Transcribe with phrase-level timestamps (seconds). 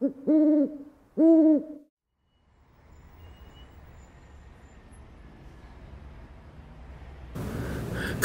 [0.00, 0.08] 各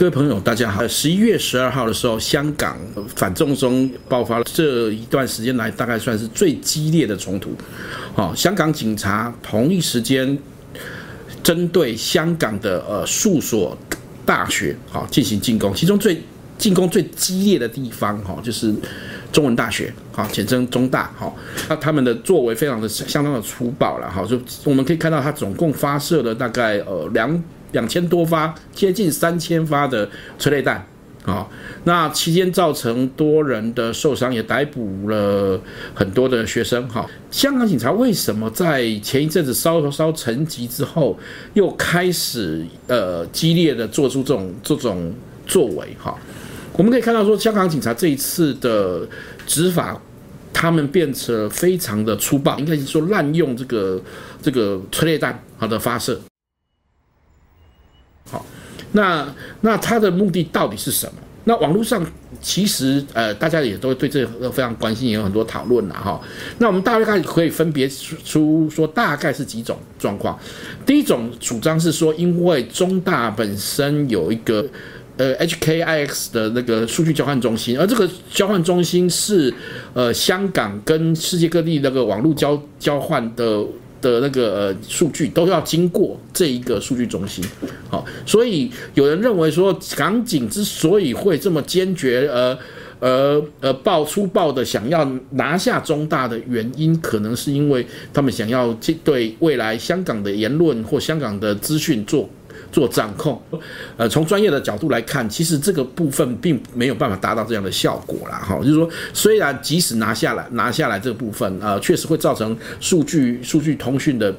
[0.05, 0.87] 位朋友，大家好。
[0.87, 2.79] 十一月十二号的时候，香港
[3.13, 7.51] 反送中爆发了这一段时间来，大概算是最激烈的冲突。
[8.13, 10.37] 好，香港警察同一时间
[11.43, 13.77] 针对香港的呃数所
[14.25, 16.21] 大学好进行进攻，其中最
[16.57, 18.73] 进攻最激烈的地方哈，就是
[19.35, 21.35] 中文大学，好，简称中大，好，
[21.67, 27.43] 那他们的作为非常的相当的粗暴了，好，就我们可以看到，他总共发射了大概呃两。
[27.71, 30.81] 两千多发，接近三千发的催泪弹，
[31.25, 31.45] 啊，
[31.83, 35.59] 那期间造成多人的受伤，也逮捕了
[35.93, 37.05] 很多的学生，哈。
[37.29, 41.19] 香港警察为什么在前一阵子稍稍沉寂之后，
[41.53, 45.13] 又开始呃激烈的做出这种这种
[45.45, 46.17] 作为，哈？
[46.77, 49.07] 我们可以看到说，香港警察这一次的
[49.47, 49.99] 执法，
[50.51, 54.01] 他们变成非常的粗暴，应该是说滥用这个
[54.41, 56.19] 这个催泪弹好的发射。
[58.29, 58.45] 好，
[58.91, 61.13] 那那他的目的到底是什么？
[61.47, 62.03] 那网络上
[62.41, 66.19] 其实呃，大家也都对这个非常关心，也有很多讨论了哈。
[66.57, 70.37] 那我们大概可以分别出说，大概是几种状况。
[70.85, 74.67] 第一种主张是说，因为中大本身有一个
[75.17, 79.53] 呃 HKIX 的那个数据交换中心，而这个交换中心是
[79.93, 83.65] 呃香港跟世界各地那个网络交交换的。
[84.01, 87.43] 的那个呃数据都要经过这一个数据中心，
[87.89, 92.55] 好，所以有人认为说，港警之所以会这么坚决，呃
[92.99, 98.71] 呃呃爆粗暴的想要拿下中大的原因，可能是因为他们想要
[99.03, 102.29] 对未来香港的言论或香港的资讯做。
[102.71, 103.41] 做掌控，
[103.97, 114.35] 呃，从专业的角度来看，其实这个部分并没有办法达到这样的效果啦，哈，就是说，虽然即使拿下来，拿下来这部分，呃，确实会造成数据数据通讯的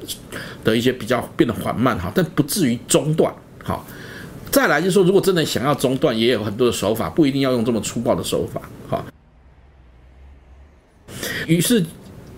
[0.63, 3.33] 的一些比较变得缓慢，哈，但不至于中断，
[3.63, 3.85] 好，
[4.51, 9.03] 再来就是说，如果真的想要中断，也有很多的手法，不一定要用这么粗暴的手法，哈，
[11.47, 11.83] 于是。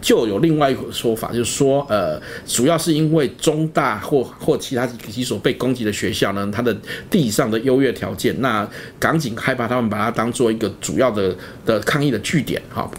[0.01, 6.75] 就有另外一个说法，就是说，呃，主要是因为中大或或其他几所被攻击的学校呢，它的
[7.09, 8.67] 地上的优越条件，那
[8.97, 12.89] 港警害怕他们把它当做一个主要的的抗议的据点，哈，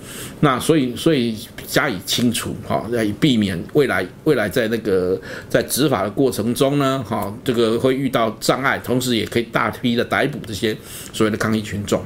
[0.41, 5.19] 那所以所以加以清除，哈，来避免未来未来在那个
[5.49, 10.77] 在执法的过程中呢，哈，这个会遇到障碍，同时也可以大批的逮捕这些
[11.13, 12.03] 所谓的抗议群众。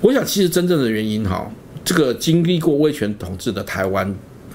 [0.00, 1.48] 我想，其实真正的原因，哈。
[1.86, 4.04] 这个经历过威权统治的台湾，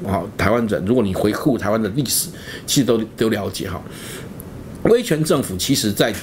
[0.06, 2.28] 啊，台湾人，如果你回顾台湾的历史，
[2.68, 3.82] 其实都都了解哈。
[4.84, 6.14] 威权政府其实在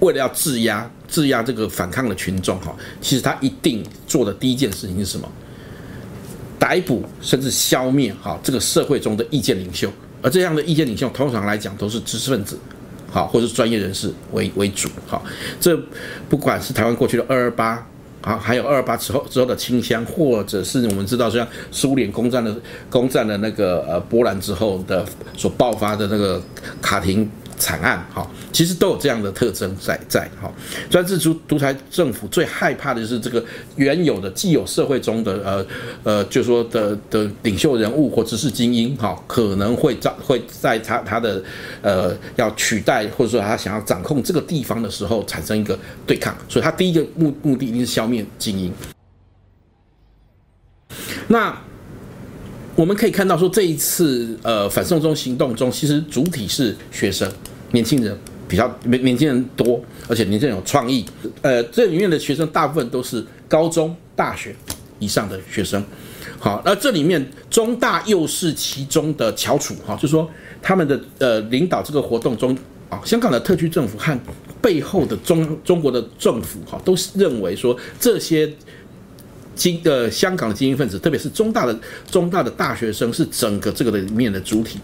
[0.00, 5.30] 为了要制压、制压这个反抗的群众哈，其实他一定做的第一件事情是什么？
[6.58, 9.88] 逮捕甚至消灭哈这个社会中的意见领袖，
[10.20, 12.58] 而这样的意见领袖通常来讲都是知识分子，
[13.08, 15.24] 好，或者是专业人士为为主，好，
[15.60, 15.80] 这
[16.28, 17.86] 不管是台湾过去的二二八。
[18.22, 22.54] 啊，还有二八之后之后的清香，或者是我们知道，像苏联攻占的
[22.90, 25.04] 攻占的那个呃波兰之后的
[25.36, 26.42] 所爆发的那个
[26.82, 30.50] 卡廷惨案，哈，其实都有这样的特征在在哈。
[30.88, 33.44] 专制独独裁政府最害怕的就是这个
[33.76, 35.66] 原有的既有社会中的呃
[36.02, 41.42] 呃，就说的的领袖人物或知识精英，哈，可能会在会在他他的
[41.82, 48.72] 呃要取代或者说他想要掌控这个地方的时候产生一个对抗，所以他第一个目目的一定是消灭精英。
[51.28, 51.56] 那
[52.74, 57.30] 我们可以看到说，这一次呃反送中行动中，其实主体是学生。
[57.72, 58.16] 年轻人
[58.48, 61.04] 比较年年轻人多，而且年轻人有创意。
[61.42, 64.54] 呃，这里面的学生大部分都是高中、大学
[64.98, 65.82] 以上的学生。
[66.38, 70.28] 好，那这里面中大又是其中的翘楚哈，就是说
[70.62, 72.56] 他们的呃领导这个活动中
[72.88, 74.18] 啊，香港的特区政府和
[74.60, 78.52] 背后的中中国的政府哈，都是认为说这些。
[79.54, 81.78] 精呃，香港的精英分子，特别是中大的
[82.10, 84.78] 中大的大学生，是整个这个里面的主体，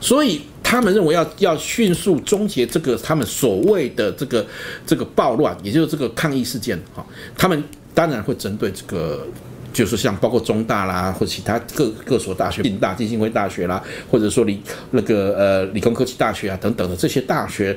[0.00, 4.46] 所以他们认为要要迅速终结这个他们所谓的这个
[4.86, 7.04] 这个暴乱，也就是这个抗议事件哈，
[7.36, 9.26] 他们当然会针对这个，
[9.72, 14.60] 就是像包括中大啦，或者其他各各所大学，浸大、浸信会大学啦，或者说理
[14.92, 17.76] 那个呃理工科技大学啊等等的这些大学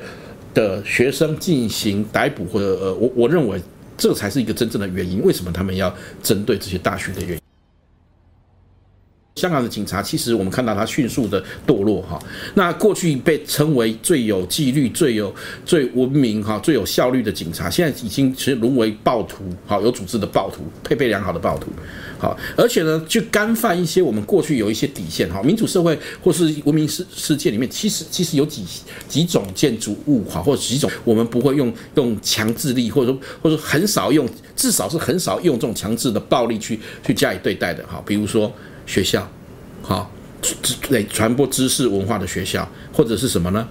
[0.52, 3.60] 的学生进行逮捕或者呃，我我认为。
[3.96, 7.43] 这才是一个真正的原因，为什么他们要针对这些大学的原因？
[9.36, 12.16] 香港的警察其实我们看到他迅速的堕落哈，
[12.54, 15.34] 那过去被称为最有纪律、最有
[15.66, 21.66] 最文明哈、最有效率的警察，现在已经其实沦为暴徒，好有组织的暴徒，配备良好的暴徒，
[22.16, 28.64] 好，而且呢，去干犯一些我们过去有一些底线哈，民主社会或是文明世世界里面，其实其实有几
[29.08, 38.48] 几种建筑物哈，或者几种我们不会用用强制力，或者说或者说很少用，至少是很少用这种强制的暴力去去加以对待的哈，比如说。
[38.86, 39.28] 学校，
[39.82, 40.10] 好，
[40.88, 43.66] 对，传播知识文化的学校，或者是什么呢？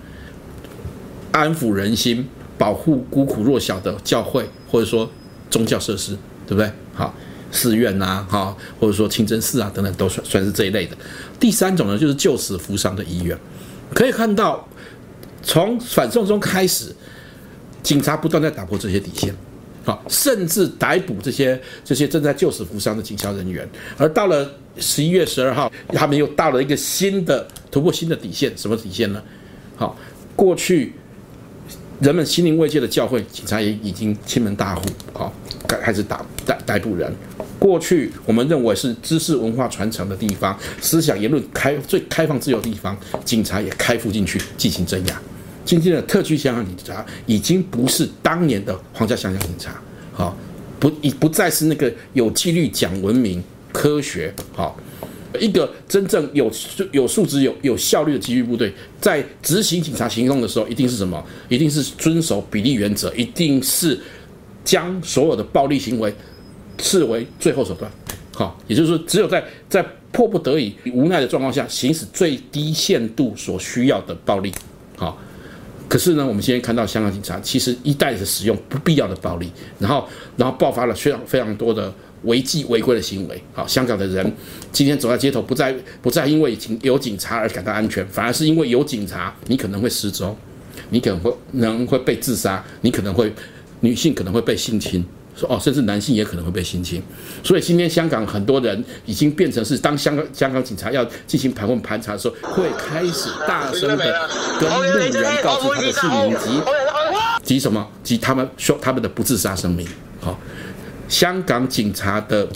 [1.31, 2.27] 安抚人心、
[2.57, 5.09] 保护孤苦弱小的教会，或者说
[5.49, 6.71] 宗教设施，对不对？
[6.93, 7.13] 好，
[7.51, 10.95] 寺院呐，哈，或者说清真寺啊，等等，都算算是这一类的。
[11.39, 13.37] 第三种呢，就是救死扶伤的医院。
[13.93, 14.67] 可以看到，
[15.41, 16.95] 从反送中开始，
[17.81, 19.35] 警察不断在打破这些底线。
[19.83, 29.21] 好，甚至逮捕这些这些正在救死扶伤的警消人员，而到了十一月十二号，他们又到了一个新的突破新的底线，什么底线呢？
[29.75, 29.97] 好，
[30.35, 30.93] 过去
[31.99, 34.81] 人们心灵慰藉的教会，警察也已经欺门大户，
[35.11, 35.33] 好，
[35.67, 37.13] 开始打逮逮捕人。
[37.59, 45.21] 过去我们认为是知识文化传承的地方，思想言论开最开放自由的地方，警察也开赴进去进行镇压。
[45.65, 49.81] 今天的特区香港警察已经不是当年的皇家香港警察，
[50.11, 50.37] 好，
[50.79, 54.77] 不已不再是那个有纪律、讲文明、科学，好，
[55.39, 56.51] 一个真正有
[56.91, 61.23] 有素质、有有效率的纪律部队，在执行警察行动的时候，一定是什么？
[61.47, 63.97] 一定是遵守比例原则，一定是
[64.65, 66.13] 将所有的暴力行为
[66.81, 67.89] 视为最后手段，
[68.33, 69.81] 好，也就是说，只有在在
[70.11, 74.51] 迫不得已、无奈的状况下，行使最低限度所需要的暴力，
[74.97, 75.17] 好。
[75.93, 79.47] 可是呢，我们现在看到香港警察其实一代是使用不必要的暴力，
[79.77, 81.93] 然后然后爆发了非常非常多的
[82.23, 83.39] 违纪违规的行为。
[83.53, 84.33] 好，香港的人
[84.71, 90.35] 今天走在街头，不再不再因为警有警察而感到安全，反而是因为有警察，你可能会失踪，
[90.89, 93.31] 你可能会能会被自杀，你可能会
[93.81, 95.05] 女性可能会被性侵。
[95.35, 97.01] 说哦，甚至男性也可能会被性侵，
[97.43, 106.61] 所以今天香港很多人已经变成是，当香港香港警察要进行盘问盘查的时候，会开始大声的跟路人告诉他的姓名及
[107.43, 109.87] 及什么及他们说他们的不自杀声明。
[110.21, 110.39] 好，
[111.09, 112.47] 香港警察的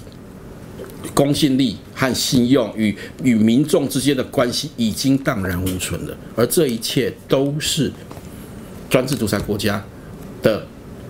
[1.14, 7.92] 公信力和信用与与民众之间的关系已经荡然无存了，而这一切都是
[8.88, 9.84] 专制独裁国家
[10.44, 10.64] 的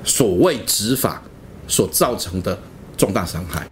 [0.06, 1.22] 所谓执法。
[1.68, 2.58] 所造成的
[2.96, 3.68] 重大伤害。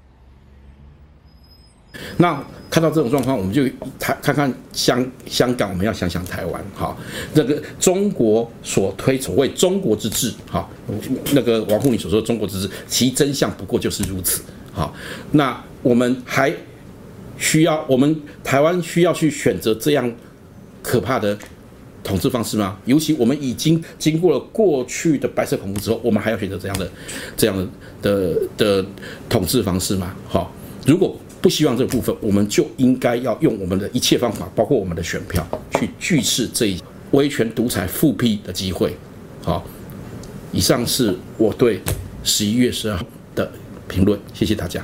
[2.17, 3.63] 那看到这种状况，我们就
[3.97, 6.63] 看看看香香港，我们要想想台湾。
[6.75, 6.95] 哈，
[7.33, 10.67] 那个中国所推所谓中国之治，哈，
[11.31, 14.41] 那个王沪宁所说的中国之治，其真相不过就是如此。
[14.73, 14.93] 好，
[15.31, 16.53] 那我们还
[17.37, 20.11] 需要，我们台湾需要去选择这样
[20.83, 21.37] 可怕的
[22.05, 22.77] 统治方式吗？
[22.85, 26.89] 尤其我们已经经过了过去的白色恐怖之后，我们还要选择这样的、
[27.35, 27.67] 这样的
[28.01, 28.85] 的的
[29.27, 30.15] 统治方式吗？
[30.27, 30.53] 好，
[30.85, 35.45] 如果不希望这个部分，我们就应该要用我们的一切方法，包括我们的选票，
[35.79, 36.79] 去拒斥这一
[37.11, 38.95] 威权独裁复辟的机会。
[39.41, 39.65] 好，
[40.51, 41.81] 以上是我对
[42.23, 43.51] 十一月十二号的
[43.87, 44.83] 评论，谢谢大家。